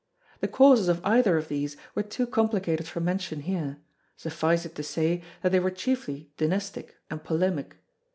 [0.39, 3.77] The causes of either of these were too complicated for mention here;
[4.17, 7.75] suffice it to say that they were chiefly dynastic and polemic.